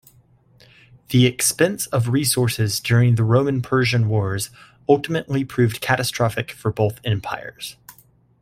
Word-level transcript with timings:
The 1.09 1.27
expense 1.27 1.85
of 1.85 2.07
resources 2.09 2.79
during 2.79 3.13
the 3.13 3.23
Roman-Persian 3.23 4.07
Wars 4.09 4.49
ultimately 4.89 5.45
proved 5.45 5.79
catastrophic 5.79 6.49
for 6.53 6.71
both 6.73 6.99
empires. 7.05 7.77